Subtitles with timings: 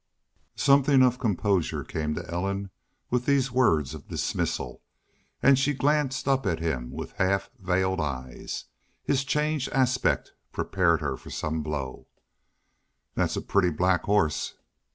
[0.55, 2.71] Something of composure came to Ellen
[3.11, 4.81] with these words of dismissal,
[5.43, 8.65] and she glanced up at him with half veiled eyes.
[9.03, 12.07] His changed aspect prepared her for some blow.
[13.13, 14.55] "That's a pretty black horse."